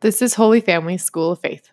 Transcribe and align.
This 0.00 0.22
is 0.22 0.34
Holy 0.34 0.60
Family 0.60 0.96
School 0.96 1.32
of 1.32 1.40
Faith. 1.40 1.70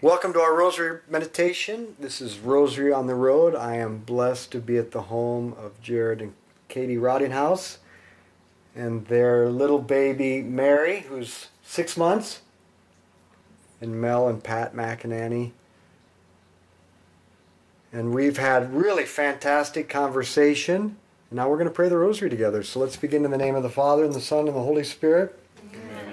Welcome 0.00 0.32
to 0.34 0.38
our 0.38 0.54
Rosary 0.54 1.00
Meditation. 1.08 1.96
This 1.98 2.20
is 2.20 2.38
Rosary 2.38 2.92
on 2.92 3.08
the 3.08 3.16
Road. 3.16 3.56
I 3.56 3.74
am 3.74 3.98
blessed 3.98 4.52
to 4.52 4.60
be 4.60 4.78
at 4.78 4.92
the 4.92 5.02
home 5.02 5.52
of 5.58 5.82
Jared 5.82 6.22
and 6.22 6.34
Katie 6.68 6.96
Rottinghouse 6.96 7.78
and 8.76 9.08
their 9.08 9.48
little 9.48 9.80
baby 9.80 10.42
Mary, 10.42 11.00
who's 11.08 11.48
six 11.64 11.96
months, 11.96 12.42
and 13.80 14.00
Mel 14.00 14.28
and 14.28 14.44
Pat 14.44 14.76
McEnany. 14.76 15.50
And 17.92 18.14
we've 18.14 18.38
had 18.38 18.72
really 18.72 19.06
fantastic 19.06 19.88
conversation. 19.88 20.98
Now 21.32 21.48
we're 21.48 21.58
going 21.58 21.68
to 21.68 21.74
pray 21.74 21.88
the 21.88 21.98
Rosary 21.98 22.30
together. 22.30 22.62
So 22.62 22.78
let's 22.78 22.96
begin 22.96 23.24
in 23.24 23.32
the 23.32 23.38
name 23.38 23.56
of 23.56 23.64
the 23.64 23.70
Father, 23.70 24.04
and 24.04 24.14
the 24.14 24.20
Son, 24.20 24.46
and 24.46 24.56
the 24.56 24.62
Holy 24.62 24.84
Spirit. 24.84 25.36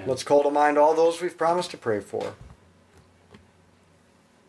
Let's 0.04 0.24
call 0.24 0.42
to 0.42 0.50
mind 0.50 0.78
all 0.78 0.94
those 0.94 1.20
we've 1.20 1.38
promised 1.38 1.70
to 1.70 1.76
pray 1.76 2.00
for. 2.00 2.34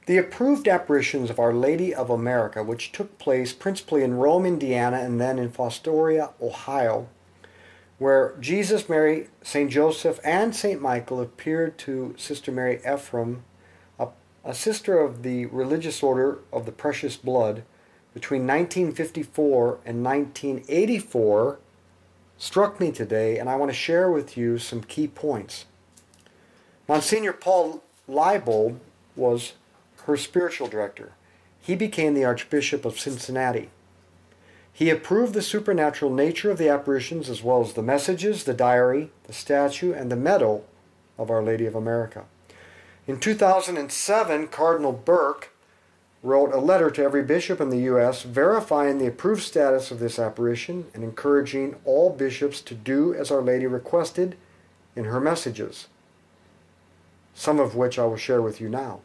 The 0.07 0.17
approved 0.17 0.67
apparitions 0.67 1.29
of 1.29 1.39
Our 1.39 1.53
Lady 1.53 1.93
of 1.93 2.09
America, 2.09 2.63
which 2.63 2.91
took 2.91 3.19
place 3.19 3.53
principally 3.53 4.03
in 4.03 4.15
Rome, 4.15 4.47
Indiana, 4.47 4.97
and 4.97 5.21
then 5.21 5.37
in 5.37 5.51
Fostoria, 5.51 6.33
Ohio, 6.41 7.07
where 7.99 8.35
Jesus, 8.39 8.89
Mary, 8.89 9.29
St. 9.43 9.69
Joseph, 9.69 10.19
and 10.23 10.55
St. 10.55 10.81
Michael 10.81 11.21
appeared 11.21 11.77
to 11.79 12.15
Sister 12.17 12.51
Mary 12.51 12.79
Ephrem, 12.83 13.41
a, 13.99 14.07
a 14.43 14.55
sister 14.55 14.99
of 14.99 15.21
the 15.21 15.45
religious 15.45 16.01
order 16.01 16.39
of 16.51 16.65
the 16.65 16.71
Precious 16.71 17.15
Blood, 17.15 17.63
between 18.13 18.41
1954 18.41 19.79
and 19.85 20.03
1984, 20.03 21.59
struck 22.37 22.79
me 22.79 22.91
today, 22.91 23.37
and 23.37 23.49
I 23.49 23.55
want 23.55 23.71
to 23.71 23.77
share 23.77 24.11
with 24.11 24.35
you 24.37 24.57
some 24.57 24.83
key 24.83 25.07
points. 25.07 25.65
Monsignor 26.87 27.33
Paul 27.33 27.83
Leibold 28.09 28.79
was 29.15 29.53
her 30.05 30.17
spiritual 30.17 30.67
director. 30.67 31.13
He 31.61 31.75
became 31.75 32.13
the 32.13 32.25
Archbishop 32.25 32.83
of 32.83 32.99
Cincinnati. 32.99 33.69
He 34.73 34.89
approved 34.89 35.33
the 35.33 35.41
supernatural 35.41 36.11
nature 36.11 36.51
of 36.51 36.57
the 36.57 36.67
apparitions 36.67 37.29
as 37.29 37.43
well 37.43 37.61
as 37.61 37.73
the 37.73 37.83
messages, 37.83 38.43
the 38.43 38.53
diary, 38.53 39.11
the 39.25 39.33
statue, 39.33 39.93
and 39.93 40.11
the 40.11 40.15
medal 40.15 40.65
of 41.17 41.29
Our 41.29 41.43
Lady 41.43 41.65
of 41.65 41.75
America. 41.75 42.25
In 43.07 43.19
2007, 43.19 44.47
Cardinal 44.47 44.91
Burke 44.91 45.52
wrote 46.23 46.53
a 46.53 46.57
letter 46.57 46.89
to 46.89 47.03
every 47.03 47.21
bishop 47.21 47.59
in 47.59 47.69
the 47.69 47.79
U.S. 47.79 48.23
verifying 48.23 48.97
the 48.97 49.07
approved 49.07 49.43
status 49.43 49.91
of 49.91 49.99
this 49.99 50.17
apparition 50.17 50.85
and 50.93 51.03
encouraging 51.03 51.75
all 51.83 52.09
bishops 52.09 52.61
to 52.61 52.73
do 52.73 53.13
as 53.13 53.29
Our 53.29 53.41
Lady 53.41 53.67
requested 53.67 54.37
in 54.95 55.03
her 55.03 55.19
messages, 55.19 55.87
some 57.33 57.59
of 57.59 57.75
which 57.75 57.99
I 57.99 58.05
will 58.05 58.17
share 58.17 58.41
with 58.41 58.61
you 58.61 58.69
now. 58.69 59.01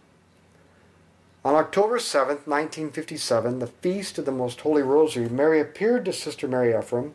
On 1.44 1.56
October 1.56 1.98
7, 1.98 2.28
1957, 2.44 3.58
the 3.58 3.66
feast 3.66 4.19
of 4.19 4.25
the 4.25 4.32
Most 4.32 4.60
Holy 4.60 4.82
Rosary, 4.82 5.28
Mary 5.28 5.60
appeared 5.60 6.05
to 6.05 6.12
Sister 6.12 6.47
Mary 6.47 6.72
Ephrem. 6.72 7.12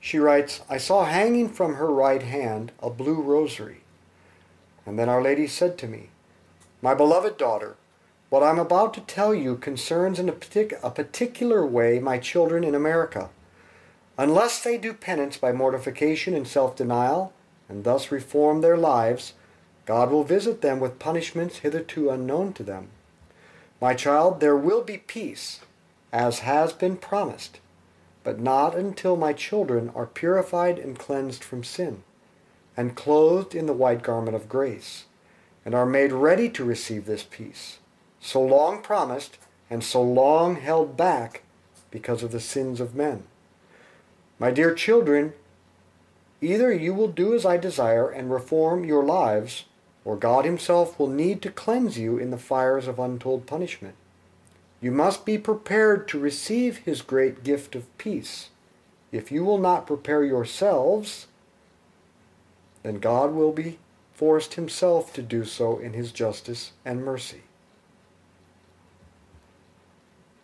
She 0.00 0.18
writes, 0.18 0.62
I 0.68 0.78
saw 0.78 1.04
hanging 1.04 1.48
from 1.48 1.76
her 1.76 1.90
right 1.90 2.22
hand 2.22 2.72
a 2.82 2.90
blue 2.90 3.20
rosary. 3.20 3.82
And 4.84 4.98
then 4.98 5.08
Our 5.08 5.22
Lady 5.22 5.46
said 5.46 5.78
to 5.78 5.86
me, 5.86 6.08
My 6.80 6.94
beloved 6.94 7.36
daughter, 7.36 7.76
what 8.32 8.42
I'm 8.42 8.58
about 8.58 8.94
to 8.94 9.02
tell 9.02 9.34
you 9.34 9.56
concerns 9.56 10.18
in 10.18 10.26
a, 10.26 10.32
partic- 10.32 10.82
a 10.82 10.90
particular 10.90 11.66
way 11.66 11.98
my 11.98 12.16
children 12.16 12.64
in 12.64 12.74
America. 12.74 13.28
Unless 14.16 14.62
they 14.62 14.78
do 14.78 14.94
penance 14.94 15.36
by 15.36 15.52
mortification 15.52 16.34
and 16.34 16.48
self 16.48 16.74
denial, 16.74 17.34
and 17.68 17.84
thus 17.84 18.10
reform 18.10 18.62
their 18.62 18.78
lives, 18.78 19.34
God 19.84 20.10
will 20.10 20.24
visit 20.24 20.62
them 20.62 20.80
with 20.80 20.98
punishments 20.98 21.58
hitherto 21.58 22.08
unknown 22.08 22.54
to 22.54 22.62
them. 22.62 22.88
My 23.82 23.92
child, 23.92 24.40
there 24.40 24.56
will 24.56 24.80
be 24.80 24.96
peace, 24.96 25.60
as 26.10 26.38
has 26.38 26.72
been 26.72 26.96
promised, 26.96 27.60
but 28.24 28.40
not 28.40 28.74
until 28.74 29.14
my 29.14 29.34
children 29.34 29.92
are 29.94 30.06
purified 30.06 30.78
and 30.78 30.98
cleansed 30.98 31.44
from 31.44 31.64
sin, 31.64 32.02
and 32.78 32.96
clothed 32.96 33.54
in 33.54 33.66
the 33.66 33.74
white 33.74 34.02
garment 34.02 34.34
of 34.34 34.48
grace, 34.48 35.04
and 35.66 35.74
are 35.74 35.84
made 35.84 36.12
ready 36.12 36.48
to 36.48 36.64
receive 36.64 37.04
this 37.04 37.24
peace, 37.24 37.76
so 38.22 38.40
long 38.40 38.80
promised 38.80 39.36
and 39.68 39.82
so 39.82 40.00
long 40.00 40.56
held 40.56 40.96
back 40.96 41.42
because 41.90 42.22
of 42.22 42.30
the 42.30 42.40
sins 42.40 42.80
of 42.80 42.94
men. 42.94 43.24
My 44.38 44.50
dear 44.50 44.74
children, 44.74 45.34
either 46.40 46.72
you 46.72 46.94
will 46.94 47.08
do 47.08 47.34
as 47.34 47.44
I 47.44 47.56
desire 47.56 48.08
and 48.08 48.30
reform 48.30 48.84
your 48.84 49.04
lives, 49.04 49.64
or 50.04 50.16
God 50.16 50.44
Himself 50.44 50.98
will 50.98 51.08
need 51.08 51.42
to 51.42 51.50
cleanse 51.50 51.98
you 51.98 52.16
in 52.16 52.30
the 52.30 52.38
fires 52.38 52.86
of 52.86 52.98
untold 52.98 53.46
punishment. 53.46 53.94
You 54.80 54.90
must 54.90 55.24
be 55.24 55.36
prepared 55.38 56.08
to 56.08 56.18
receive 56.18 56.78
His 56.78 57.02
great 57.02 57.44
gift 57.44 57.74
of 57.74 57.96
peace. 57.98 58.48
If 59.10 59.30
you 59.30 59.44
will 59.44 59.58
not 59.58 59.86
prepare 59.86 60.24
yourselves, 60.24 61.26
then 62.82 62.98
God 62.98 63.32
will 63.32 63.52
be 63.52 63.78
forced 64.14 64.54
Himself 64.54 65.12
to 65.14 65.22
do 65.22 65.44
so 65.44 65.78
in 65.78 65.92
His 65.92 66.12
justice 66.12 66.72
and 66.84 67.04
mercy. 67.04 67.42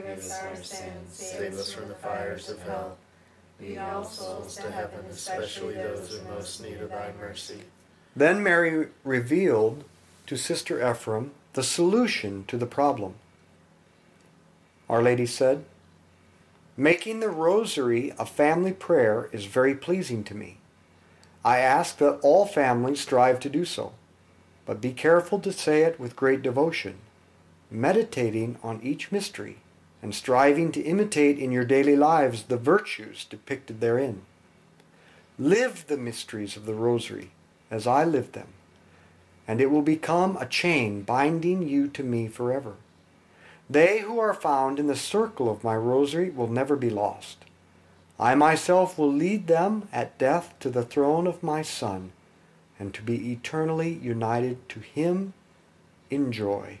Forgive 0.00 0.18
us 0.18 0.38
our 0.42 0.56
sins, 0.62 1.12
save 1.12 1.54
us 1.54 1.72
from 1.72 1.88
the 1.88 1.94
fires 1.94 2.48
of 2.48 2.62
hell. 2.62 2.96
Lead 3.60 3.78
all 3.78 4.04
souls 4.04 4.54
to 4.54 4.70
heaven, 4.70 5.04
especially 5.10 5.74
those 5.74 6.14
in 6.14 6.28
most 6.28 6.62
need 6.62 6.80
of 6.80 6.90
thy 6.90 7.10
mercy. 7.18 7.62
Then 8.14 8.40
Mary 8.40 8.88
revealed 9.02 9.82
to 10.28 10.36
Sister 10.36 10.78
Ephrem 10.78 11.30
the 11.54 11.64
solution 11.64 12.44
to 12.46 12.56
the 12.56 12.66
problem. 12.66 13.14
Our 14.88 15.02
Lady 15.02 15.26
said, 15.26 15.64
Making 16.76 17.18
the 17.18 17.30
rosary 17.30 18.12
a 18.20 18.26
family 18.26 18.72
prayer 18.72 19.28
is 19.32 19.46
very 19.46 19.74
pleasing 19.74 20.22
to 20.24 20.34
me. 20.34 20.58
I 21.44 21.58
ask 21.58 21.98
that 21.98 22.20
all 22.22 22.46
families 22.46 23.00
strive 23.00 23.40
to 23.40 23.50
do 23.50 23.64
so, 23.64 23.94
but 24.64 24.80
be 24.80 24.92
careful 24.92 25.40
to 25.40 25.52
say 25.52 25.82
it 25.82 25.98
with 25.98 26.14
great 26.14 26.42
devotion, 26.42 26.98
meditating 27.68 28.58
on 28.62 28.80
each 28.84 29.10
mystery 29.10 29.58
and 30.02 30.14
striving 30.14 30.70
to 30.72 30.80
imitate 30.82 31.38
in 31.38 31.52
your 31.52 31.64
daily 31.64 31.96
lives 31.96 32.44
the 32.44 32.56
virtues 32.56 33.24
depicted 33.24 33.80
therein. 33.80 34.22
Live 35.38 35.86
the 35.86 35.96
mysteries 35.96 36.56
of 36.56 36.66
the 36.66 36.74
rosary 36.74 37.30
as 37.70 37.86
I 37.86 38.04
live 38.04 38.32
them, 38.32 38.48
and 39.46 39.60
it 39.60 39.70
will 39.70 39.82
become 39.82 40.36
a 40.36 40.46
chain 40.46 41.02
binding 41.02 41.66
you 41.68 41.88
to 41.88 42.02
me 42.02 42.28
forever. 42.28 42.74
They 43.70 44.00
who 44.00 44.18
are 44.18 44.34
found 44.34 44.78
in 44.78 44.86
the 44.86 44.96
circle 44.96 45.50
of 45.50 45.64
my 45.64 45.76
rosary 45.76 46.30
will 46.30 46.48
never 46.48 46.76
be 46.76 46.90
lost. 46.90 47.44
I 48.18 48.34
myself 48.34 48.98
will 48.98 49.12
lead 49.12 49.46
them 49.46 49.88
at 49.92 50.18
death 50.18 50.54
to 50.60 50.70
the 50.70 50.84
throne 50.84 51.26
of 51.26 51.42
my 51.42 51.62
Son, 51.62 52.12
and 52.78 52.94
to 52.94 53.02
be 53.02 53.32
eternally 53.32 53.92
united 53.92 54.68
to 54.70 54.80
him 54.80 55.34
in 56.10 56.32
joy. 56.32 56.80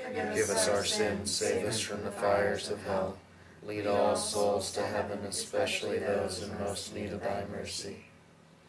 Forgive 0.13 0.49
us 0.49 0.67
our 0.67 0.83
sins, 0.83 1.31
save 1.31 1.65
us 1.65 1.79
from 1.79 2.03
the 2.03 2.11
fires 2.11 2.69
of 2.69 2.83
hell. 2.83 3.17
Lead 3.65 3.87
all 3.87 4.17
souls 4.17 4.73
to 4.73 4.81
heaven, 4.81 5.19
especially 5.19 5.99
those 5.99 6.43
in 6.43 6.59
most 6.59 6.93
need 6.93 7.13
of 7.13 7.23
thy 7.23 7.45
mercy. 7.49 7.95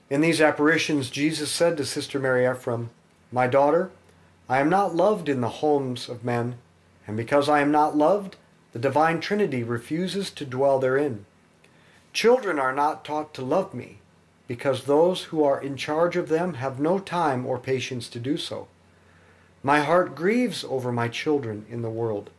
in 0.08 0.20
these 0.20 0.40
apparitions, 0.40 1.10
Jesus 1.10 1.50
said 1.50 1.76
to 1.76 1.84
Sister 1.84 2.20
Mary 2.20 2.44
Ephrem, 2.44 2.90
My 3.32 3.48
daughter, 3.48 3.90
I 4.48 4.60
am 4.60 4.68
not 4.68 4.94
loved 4.94 5.28
in 5.28 5.40
the 5.40 5.48
homes 5.48 6.08
of 6.08 6.24
men, 6.24 6.58
and 7.08 7.16
because 7.16 7.48
I 7.48 7.60
am 7.60 7.72
not 7.72 7.96
loved, 7.96 8.36
the 8.72 8.78
divine 8.78 9.20
Trinity 9.20 9.64
refuses 9.64 10.30
to 10.32 10.44
dwell 10.44 10.78
therein. 10.78 11.26
Children 12.12 12.60
are 12.60 12.74
not 12.74 13.04
taught 13.04 13.34
to 13.34 13.42
love 13.42 13.74
me, 13.74 13.98
because 14.46 14.84
those 14.84 15.24
who 15.24 15.42
are 15.42 15.60
in 15.60 15.76
charge 15.76 16.14
of 16.14 16.28
them 16.28 16.54
have 16.54 16.78
no 16.78 17.00
time 17.00 17.46
or 17.46 17.58
patience 17.58 18.08
to 18.10 18.20
do 18.20 18.36
so. 18.36 18.68
My 19.62 19.80
heart 19.80 20.14
grieves 20.16 20.64
over 20.64 20.90
my 20.90 21.08
children 21.08 21.66
in 21.68 21.82
the 21.82 21.90
world. 21.90 22.30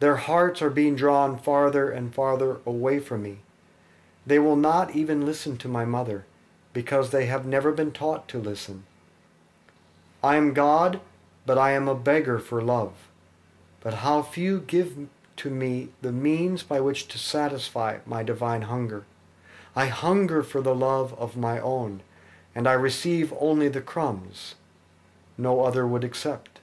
Their 0.00 0.16
hearts 0.16 0.60
are 0.60 0.70
being 0.70 0.96
drawn 0.96 1.38
farther 1.38 1.90
and 1.90 2.14
farther 2.14 2.58
away 2.66 2.98
from 2.98 3.22
me. 3.22 3.38
They 4.26 4.38
will 4.38 4.56
not 4.56 4.94
even 4.94 5.24
listen 5.24 5.56
to 5.58 5.68
my 5.68 5.86
mother 5.86 6.26
because 6.74 7.10
they 7.10 7.26
have 7.26 7.46
never 7.46 7.72
been 7.72 7.92
taught 7.92 8.28
to 8.28 8.38
listen. 8.38 8.84
I 10.22 10.36
am 10.36 10.52
God, 10.52 11.00
but 11.46 11.56
I 11.56 11.72
am 11.72 11.88
a 11.88 11.94
beggar 11.94 12.38
for 12.38 12.60
love. 12.60 12.92
But 13.80 13.94
how 13.94 14.22
few 14.22 14.60
give 14.60 15.08
to 15.38 15.50
me 15.50 15.88
the 16.02 16.12
means 16.12 16.62
by 16.62 16.80
which 16.80 17.08
to 17.08 17.18
satisfy 17.18 17.98
my 18.04 18.22
divine 18.22 18.62
hunger. 18.62 19.04
I 19.74 19.86
hunger 19.86 20.42
for 20.42 20.60
the 20.60 20.74
love 20.74 21.14
of 21.18 21.36
my 21.36 21.60
own, 21.60 22.02
and 22.54 22.68
I 22.68 22.72
receive 22.72 23.32
only 23.40 23.68
the 23.68 23.80
crumbs. 23.80 24.56
No 25.38 25.62
other 25.62 25.86
would 25.86 26.04
accept. 26.04 26.57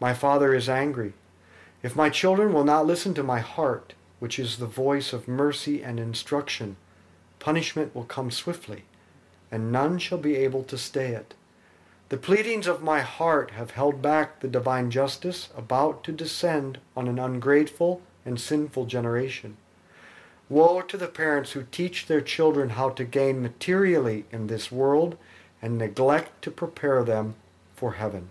My 0.00 0.14
Father 0.14 0.54
is 0.54 0.66
angry. 0.66 1.12
If 1.82 1.94
my 1.94 2.08
children 2.08 2.54
will 2.54 2.64
not 2.64 2.86
listen 2.86 3.12
to 3.14 3.22
my 3.22 3.40
heart, 3.40 3.92
which 4.18 4.38
is 4.38 4.56
the 4.56 4.66
voice 4.66 5.12
of 5.12 5.28
mercy 5.28 5.82
and 5.82 6.00
instruction, 6.00 6.76
punishment 7.38 7.94
will 7.94 8.04
come 8.04 8.30
swiftly, 8.30 8.84
and 9.50 9.70
none 9.70 9.98
shall 9.98 10.16
be 10.16 10.36
able 10.36 10.62
to 10.64 10.78
stay 10.78 11.08
it. 11.08 11.34
The 12.08 12.16
pleadings 12.16 12.66
of 12.66 12.82
my 12.82 13.02
heart 13.02 13.52
have 13.52 13.72
held 13.72 14.00
back 14.00 14.40
the 14.40 14.48
divine 14.48 14.90
justice 14.90 15.50
about 15.54 16.02
to 16.04 16.12
descend 16.12 16.78
on 16.96 17.06
an 17.06 17.18
ungrateful 17.18 18.00
and 18.24 18.40
sinful 18.40 18.86
generation. 18.86 19.58
Woe 20.48 20.80
to 20.80 20.96
the 20.96 21.08
parents 21.08 21.52
who 21.52 21.64
teach 21.70 22.06
their 22.06 22.22
children 22.22 22.70
how 22.70 22.88
to 22.90 23.04
gain 23.04 23.42
materially 23.42 24.24
in 24.32 24.46
this 24.46 24.72
world 24.72 25.18
and 25.60 25.76
neglect 25.76 26.42
to 26.42 26.50
prepare 26.50 27.04
them 27.04 27.34
for 27.76 27.92
heaven. 27.92 28.30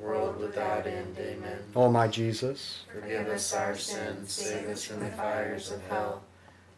world 0.00 0.38
without 0.38 0.86
end. 0.86 1.16
Amen. 1.18 1.58
O 1.74 1.90
my 1.90 2.08
Jesus, 2.08 2.84
Forgive 2.92 3.28
us 3.28 3.52
our 3.52 3.76
sins, 3.76 4.32
save 4.32 4.68
us 4.68 4.84
from 4.84 5.00
the 5.00 5.10
fires 5.10 5.70
of 5.70 5.82
hell. 5.88 6.22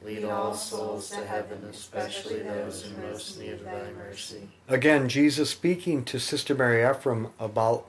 Lead 0.02 0.24
all 0.24 0.54
souls 0.54 1.10
to 1.10 1.24
heaven, 1.26 1.62
especially 1.68 2.40
those 2.40 2.86
in 2.86 3.02
most 3.02 3.38
need 3.38 3.52
of 3.52 3.64
thy 3.64 3.90
mercy. 3.92 4.48
Again, 4.66 5.10
Jesus 5.10 5.50
speaking 5.50 6.04
to 6.04 6.18
Sister 6.18 6.54
Mary 6.54 6.82
Ephrem 6.82 7.30
about 7.38 7.86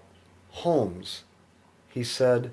homes, 0.49 1.23
he 1.87 2.03
said, 2.03 2.51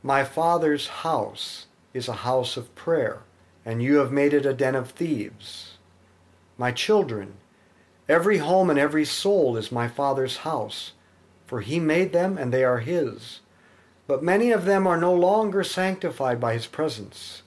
My 0.00 0.22
Father's 0.22 0.88
house 0.88 1.66
is 1.92 2.06
a 2.06 2.22
house 2.24 2.56
of 2.56 2.72
prayer, 2.76 3.22
and 3.64 3.82
you 3.82 3.96
have 3.96 4.12
made 4.12 4.32
it 4.32 4.46
a 4.46 4.54
den 4.54 4.76
of 4.76 4.90
thieves. 4.90 5.78
My 6.56 6.70
children, 6.70 7.34
every 8.08 8.38
home 8.38 8.70
and 8.70 8.78
every 8.78 9.04
soul 9.04 9.56
is 9.56 9.72
my 9.72 9.88
Father's 9.88 10.38
house, 10.38 10.92
for 11.48 11.62
he 11.62 11.80
made 11.80 12.12
them 12.12 12.38
and 12.38 12.52
they 12.52 12.62
are 12.62 12.78
his. 12.78 13.40
But 14.06 14.22
many 14.22 14.52
of 14.52 14.66
them 14.66 14.86
are 14.86 15.00
no 15.00 15.14
longer 15.14 15.64
sanctified 15.64 16.40
by 16.40 16.52
his 16.52 16.66
presence. 16.66 17.42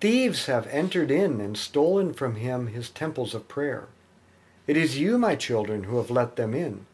Thieves 0.00 0.46
have 0.46 0.68
entered 0.68 1.10
in 1.10 1.40
and 1.40 1.58
stolen 1.58 2.14
from 2.14 2.36
him 2.36 2.68
his 2.68 2.88
temples 2.88 3.34
of 3.34 3.48
prayer. 3.48 3.88
It 4.68 4.76
is 4.76 4.98
you, 4.98 5.18
my 5.18 5.34
children, 5.34 5.84
who 5.84 5.96
have 5.96 6.10
let 6.10 6.36
them 6.36 6.54
in. 6.54 6.86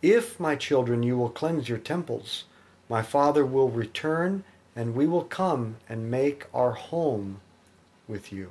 If, 0.00 0.40
my 0.40 0.56
children, 0.56 1.02
you 1.02 1.18
will 1.18 1.28
cleanse 1.28 1.68
your 1.68 1.78
temples, 1.78 2.44
my 2.88 3.02
Father 3.02 3.44
will 3.44 3.68
return, 3.68 4.44
and 4.74 4.94
we 4.94 5.06
will 5.06 5.24
come 5.24 5.76
and 5.88 6.10
make 6.10 6.46
our 6.54 6.72
home 6.72 7.40
with 8.08 8.32
you. 8.32 8.50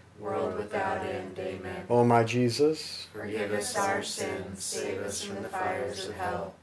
world 0.21 0.55
without 0.57 1.03
end. 1.05 1.37
Amen. 1.39 1.85
O 1.89 2.03
my 2.03 2.23
Jesus, 2.23 3.07
Forgive 3.13 3.51
us 3.51 3.75
our 3.75 4.03
sins, 4.03 4.63
save 4.63 4.99
us 5.01 5.23
from 5.23 5.41
the 5.41 5.49
fires 5.49 6.07
of 6.07 6.15
hell. 6.15 6.53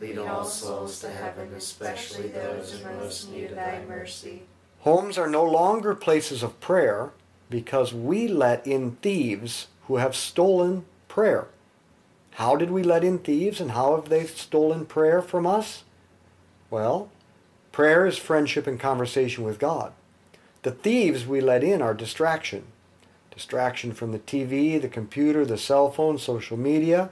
Lead 0.00 0.18
all 0.18 0.44
souls 0.44 1.00
to 1.00 1.08
heaven, 1.10 1.52
especially 1.54 2.28
those 2.28 2.80
in 2.80 2.96
most 2.98 3.30
need 3.30 3.50
of 3.50 3.56
thy 3.56 3.82
mercy. 3.86 4.42
homes 4.80 5.18
are 5.18 5.28
no 5.28 5.44
longer 5.44 5.94
places 5.94 6.42
of 6.42 6.58
prayer 6.60 7.10
because 7.50 7.92
we 7.92 8.26
let 8.26 8.66
in 8.66 8.92
thieves 9.02 9.68
who 9.86 9.96
have 9.96 10.16
stolen 10.16 10.84
prayer. 11.08 11.46
How 12.36 12.56
did 12.56 12.70
we 12.70 12.82
let 12.82 13.04
in 13.04 13.18
thieves 13.18 13.60
and 13.60 13.72
how 13.72 13.94
have 13.96 14.08
they 14.08 14.24
stolen 14.26 14.86
prayer 14.86 15.20
from 15.20 15.46
us? 15.46 15.84
Well, 16.70 17.10
prayer 17.72 18.06
is 18.06 18.16
friendship 18.16 18.66
and 18.66 18.80
conversation 18.80 19.44
with 19.44 19.58
God. 19.58 19.92
The 20.62 20.70
thieves 20.70 21.26
we 21.26 21.40
let 21.40 21.62
in 21.62 21.82
are 21.82 21.92
distraction. 21.94 22.64
Distraction 23.34 23.92
from 23.92 24.12
the 24.12 24.18
TV, 24.18 24.80
the 24.80 24.88
computer, 24.88 25.44
the 25.44 25.58
cell 25.58 25.90
phone, 25.90 26.18
social 26.18 26.56
media. 26.56 27.10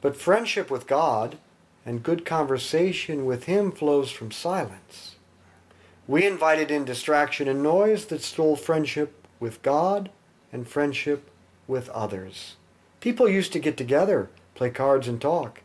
But 0.00 0.16
friendship 0.16 0.70
with 0.70 0.86
God 0.86 1.38
and 1.86 2.02
good 2.02 2.26
conversation 2.26 3.24
with 3.24 3.44
Him 3.44 3.72
flows 3.72 4.10
from 4.10 4.30
silence. 4.30 5.16
We 6.06 6.26
invited 6.26 6.70
in 6.70 6.84
distraction 6.84 7.48
and 7.48 7.62
noise 7.62 8.06
that 8.06 8.22
stole 8.22 8.56
friendship 8.56 9.26
with 9.40 9.62
God 9.62 10.10
and 10.52 10.68
friendship 10.68 11.30
with 11.66 11.88
others. 11.88 12.56
People 13.00 13.28
used 13.28 13.52
to 13.54 13.58
get 13.58 13.76
together, 13.76 14.28
play 14.54 14.70
cards, 14.70 15.08
and 15.08 15.20
talk. 15.20 15.62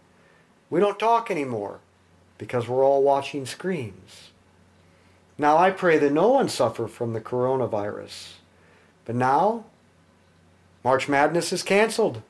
We 0.69 0.79
don't 0.79 0.97
talk 0.97 1.29
anymore 1.29 1.79
because 2.37 2.67
we're 2.67 2.85
all 2.85 3.03
watching 3.03 3.45
screens. 3.45 4.31
Now 5.37 5.57
I 5.57 5.71
pray 5.71 5.97
that 5.97 6.11
no 6.11 6.29
one 6.29 6.49
suffer 6.49 6.87
from 6.87 7.13
the 7.13 7.21
coronavirus. 7.21 8.33
But 9.05 9.15
now, 9.15 9.65
March 10.83 11.07
Madness 11.07 11.51
is 11.53 11.63
canceled. 11.63 12.21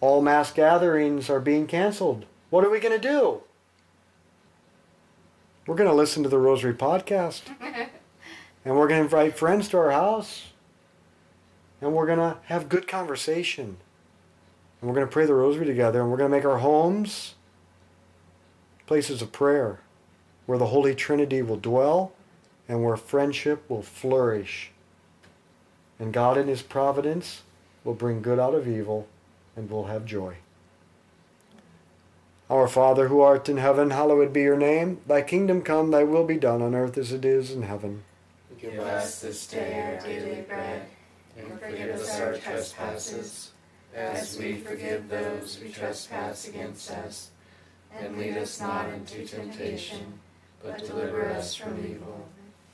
All 0.00 0.22
mass 0.22 0.52
gatherings 0.52 1.28
are 1.28 1.40
being 1.40 1.66
canceled. 1.66 2.24
What 2.50 2.64
are 2.64 2.70
we 2.70 2.80
going 2.80 2.98
to 2.98 3.08
do? 3.08 3.42
We're 5.66 5.74
going 5.74 5.90
to 5.90 5.94
listen 5.94 6.22
to 6.22 6.28
the 6.28 6.38
Rosary 6.38 6.72
podcast. 6.72 7.42
and 8.64 8.76
we're 8.76 8.88
going 8.88 9.00
to 9.00 9.04
invite 9.04 9.36
friends 9.36 9.68
to 9.68 9.78
our 9.78 9.90
house. 9.90 10.48
And 11.80 11.92
we're 11.92 12.06
going 12.06 12.18
to 12.18 12.38
have 12.46 12.68
good 12.68 12.88
conversation. 12.88 13.76
And 14.80 14.88
we're 14.88 14.94
going 14.94 15.06
to 15.06 15.12
pray 15.12 15.26
the 15.26 15.34
Rosary 15.34 15.66
together. 15.66 16.00
And 16.00 16.10
we're 16.10 16.16
going 16.16 16.30
to 16.30 16.36
make 16.36 16.46
our 16.46 16.58
homes 16.58 17.34
places 18.86 19.20
of 19.20 19.32
prayer 19.32 19.80
where 20.46 20.56
the 20.56 20.66
Holy 20.66 20.94
Trinity 20.94 21.42
will 21.42 21.58
dwell 21.58 22.12
and 22.66 22.82
where 22.82 22.96
friendship 22.96 23.68
will 23.68 23.82
flourish. 23.82 24.70
And 25.98 26.12
God 26.12 26.36
in 26.38 26.48
His 26.48 26.62
providence 26.62 27.42
will 27.84 27.94
bring 27.94 28.22
good 28.22 28.38
out 28.38 28.54
of 28.54 28.68
evil 28.68 29.08
and 29.56 29.68
we'll 29.68 29.84
have 29.84 30.06
joy. 30.06 30.36
Our 32.48 32.68
Father 32.68 33.08
who 33.08 33.20
art 33.20 33.48
in 33.48 33.58
heaven, 33.58 33.90
hallowed 33.90 34.32
be 34.32 34.42
your 34.42 34.56
name. 34.56 35.00
Thy 35.06 35.20
kingdom 35.20 35.60
come, 35.60 35.90
thy 35.90 36.04
will 36.04 36.24
be 36.24 36.38
done 36.38 36.62
on 36.62 36.74
earth 36.74 36.96
as 36.96 37.12
it 37.12 37.24
is 37.24 37.50
in 37.50 37.62
heaven. 37.62 38.04
Give 38.58 38.78
us 38.78 39.20
this 39.20 39.46
day 39.46 39.80
our 39.80 40.06
daily 40.06 40.42
bread, 40.42 40.86
and 41.36 41.60
forgive 41.60 41.96
us 41.96 42.20
our 42.20 42.36
trespasses, 42.36 43.50
as 43.94 44.38
we 44.38 44.56
forgive 44.56 45.08
those 45.08 45.56
who 45.56 45.68
trespass 45.68 46.48
against 46.48 46.90
us. 46.90 47.30
And 47.98 48.16
lead 48.16 48.36
us 48.36 48.60
not 48.60 48.88
into 48.90 49.26
temptation, 49.26 50.20
but 50.62 50.78
deliver 50.86 51.28
us 51.30 51.54
from 51.54 51.84
evil. 51.84 52.27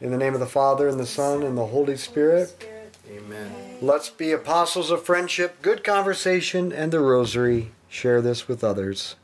In 0.00 0.10
the 0.10 0.18
name 0.18 0.34
of 0.34 0.40
the 0.40 0.46
Father, 0.46 0.88
and 0.88 0.98
the 0.98 1.06
Son, 1.06 1.42
and 1.42 1.56
the 1.56 1.66
Holy 1.66 1.96
Spirit, 1.96 2.66
Amen. 3.10 3.52
let's 3.80 4.10
be 4.10 4.32
apostles 4.32 4.90
of 4.90 5.04
friendship, 5.04 5.62
good 5.62 5.84
conversation, 5.84 6.72
and 6.72 6.92
the 6.92 7.00
rosary. 7.00 7.70
Share 7.88 8.20
this 8.20 8.48
with 8.48 8.64
others. 8.64 9.14